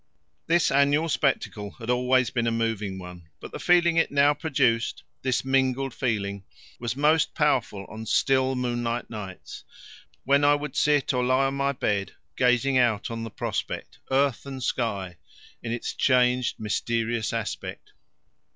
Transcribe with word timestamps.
This 0.47 0.71
annual 0.71 1.09
spectacle 1.09 1.75
had 1.77 1.91
always 1.91 2.31
been 2.31 2.47
a 2.47 2.51
moving 2.51 2.97
one, 2.97 3.29
but 3.39 3.51
the 3.51 3.59
feeling 3.59 3.97
it 3.97 4.09
now 4.09 4.33
produced 4.33 5.03
this 5.21 5.45
mingled 5.45 5.93
feeling 5.93 6.43
was 6.79 6.95
most 6.95 7.35
powerful 7.35 7.85
on 7.85 8.07
still 8.07 8.55
moonlight 8.55 9.11
nights, 9.11 9.63
when 10.23 10.43
I 10.43 10.55
would 10.55 10.75
sit 10.75 11.13
or 11.13 11.23
lie 11.23 11.45
on 11.45 11.53
my 11.53 11.71
bed 11.73 12.13
gazing 12.35 12.79
out 12.79 13.11
on 13.11 13.21
the 13.23 13.29
prospect, 13.29 13.99
earth 14.09 14.47
and 14.47 14.63
sky, 14.63 15.17
in 15.61 15.71
its 15.71 15.93
changed 15.93 16.59
mysterious 16.59 17.31
aspect. 17.31 17.91